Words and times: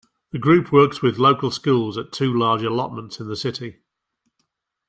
The 0.31 0.39
group 0.39 0.71
works 0.73 1.03
with 1.03 1.19
local 1.19 1.51
schools 1.51 1.95
at 1.95 2.11
two 2.11 2.35
large 2.35 2.63
allotments 2.63 3.19
in 3.19 3.27
the 3.27 3.35
city. 3.35 3.83